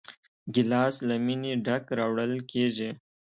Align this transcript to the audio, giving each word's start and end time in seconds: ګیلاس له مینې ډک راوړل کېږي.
ګیلاس 0.53 0.95
له 1.07 1.15
مینې 1.25 1.51
ډک 1.65 1.83
راوړل 1.97 2.33
کېږي. 2.51 2.89